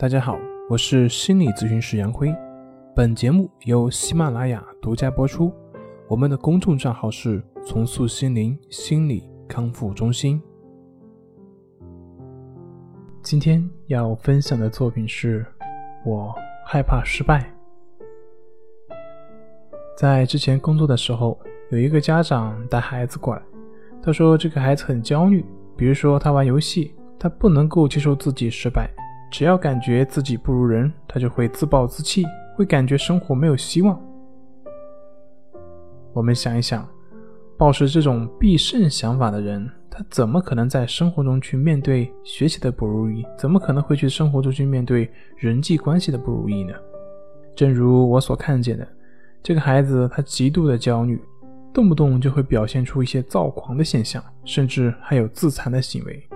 [0.00, 2.32] 大家好，我是心理咨询师杨辉。
[2.94, 5.52] 本节目由喜马拉雅独家播出。
[6.06, 10.40] 我们的公众账号是“重塑心灵心理康复中心”。
[13.22, 15.42] 今天要分享的作品是
[16.08, 16.32] 《我
[16.64, 17.52] 害怕失败》。
[19.96, 21.36] 在之前工作的时候，
[21.72, 23.42] 有一个家长带孩子过来，
[24.00, 25.44] 他说这个孩子很焦虑，
[25.76, 28.88] 比如说他玩游戏，他不能够接受自己失败。
[29.30, 32.24] 只要感觉自己不如人，他就会自暴自弃，
[32.56, 34.00] 会感觉生活没有希望。
[36.12, 36.88] 我们想一想，
[37.56, 43.24] 抱持这种必胜想法的人，他怎么可能在生活中去面对学习的不如意？
[43.36, 46.72] 怎么可能会去生活中去面对人际关系的不如意呢？
[47.54, 48.88] 正如我所看见的，
[49.42, 51.20] 这个孩子他极度的焦虑，
[51.72, 56.28] 动不动就会表现出一些躁狂的现象，甚至还有自残的行为。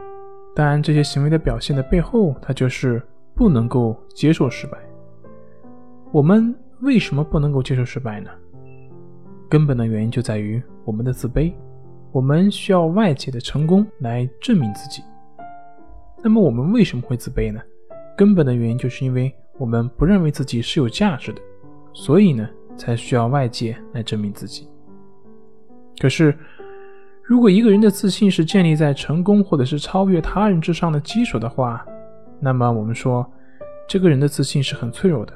[0.55, 3.03] 当然，这些行为的表现的背后，他就是
[3.35, 4.79] 不能够接受失败。
[6.11, 8.31] 我们为什么不能够接受失败呢？
[9.49, 11.55] 根本的原因就在于我们的自卑，
[12.11, 15.03] 我们需要外界的成功来证明自己。
[16.23, 17.59] 那么我们为什么会自卑呢？
[18.15, 21.41] 根本的原因就是因为我们不认为自己是有价值的，
[21.95, 22.47] 所以呢，
[22.77, 24.69] 才需要外界来证明自己。
[25.99, 26.37] 可是。
[27.33, 31.83] 如果一个人的自信是建立在成功或者是超越他人之上的基础的话，
[32.39, 33.27] 那么我们说，
[33.89, 35.33] 这个人的自信是很脆弱的，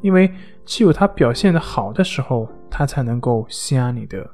[0.00, 0.32] 因为
[0.64, 4.26] 只有他表现的好的时候，他才能够心安理得。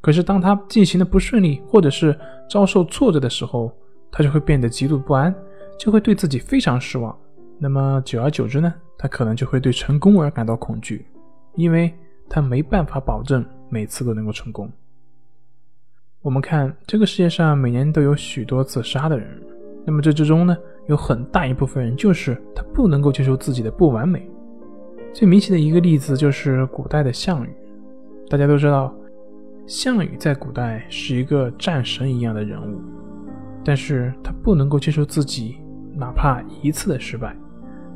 [0.00, 2.18] 可是当他进行的不顺利，或者是
[2.50, 3.72] 遭受挫折的时候，
[4.10, 5.32] 他就会变得极度不安，
[5.78, 7.16] 就会对自己非常失望。
[7.56, 11.06] 那么久而久之呢，他可能就会对成功而感到恐惧，
[11.54, 11.94] 因为
[12.28, 14.68] 他没办法保证每次都能够成功。
[16.20, 19.28] 我们看这个世界上每年都有许多自杀的人，
[19.86, 20.56] 那么这之中呢，
[20.88, 24.28] 有很大一部分人就是他不能够接受自己的不完美。
[25.12, 27.50] 最明显的一个例子就是古代的项羽。
[28.28, 28.92] 大家都知道，
[29.64, 32.80] 项羽在古代是一个战神一样的人物，
[33.64, 35.58] 但是他不能够接受自己
[35.94, 37.34] 哪怕一次的失败，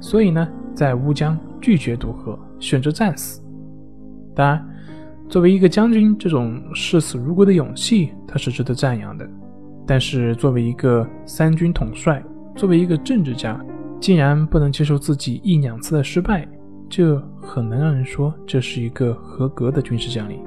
[0.00, 3.42] 所以呢，在乌江拒绝渡河，选择战死。
[4.32, 4.68] 当然。
[5.32, 9.26] 作为一个将军，这种视死如归的勇气，他是值得赞扬的。
[9.86, 12.22] 但是，作为一个三军统帅，
[12.54, 13.58] 作为一个政治家，
[13.98, 16.46] 竟然不能接受自己一两次的失败，
[16.86, 20.38] 这很难让人说这是一个合格的军事将领。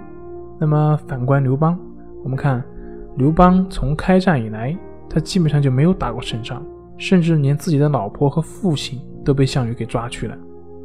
[0.59, 1.75] 那么，反观刘邦，
[2.23, 2.63] 我们看
[3.17, 4.77] 刘邦从开战以来，
[5.09, 6.63] 他基本上就没有打过胜仗，
[6.99, 10.37] 甚至连自己的老婆和父亲都被项羽给抓去了。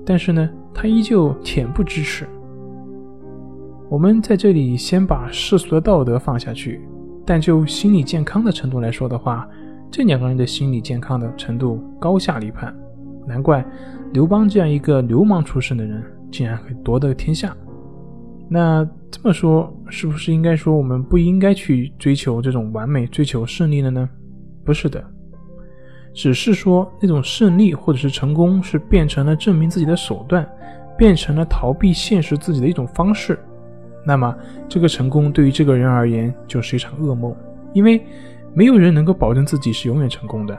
[0.07, 2.27] 但是呢，他依旧恬不知耻。
[3.91, 6.81] 我们在这里先把世俗的道德放下去，
[7.27, 9.49] 但就心理健康的程度来说的话，
[9.91, 12.73] 这两个人的心理健康的程度高下立判。
[13.27, 13.67] 难怪
[14.13, 17.53] 刘邦这样一个流氓出身的人，竟然会夺得天下。
[18.49, 24.09] 那这么说，是不是应该说我们不应该去追求这种完美、追求胜利了呢？
[24.65, 25.05] 不是的，
[26.15, 30.49] 只是说那种胜利或者是成功，是变成了证明自己的手段，
[30.97, 33.37] 变成了逃避现实自己的一种方式。
[34.05, 34.35] 那么，
[34.69, 37.35] 这个成功对于这个人而言就是一场噩梦，
[37.73, 38.03] 因为
[38.55, 40.59] 没有人能够保证自己是永远成功的。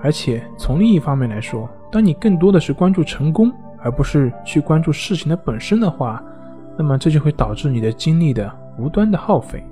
[0.00, 6.22] 而且从另一方面来说，当你更多的是关注成功，而不是去关注事情的本身的话，
[6.76, 9.64] 那么这就会导致你的精力的无端的耗费，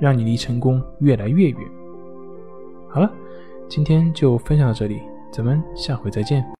[0.00, 1.60] 让你离成功越来越远。
[2.88, 3.12] 好了，
[3.68, 6.42] 今天就分享到这里，咱们下回再见。